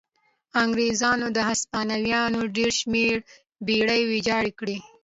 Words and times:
انګرېزانو 0.63 1.27
د 1.33 1.37
هسپانویانو 1.49 2.41
ډېر 2.55 2.71
شمېر 2.79 3.15
بېړۍ 3.65 4.01
ویجاړې 4.09 4.51
کړې. 4.59 4.77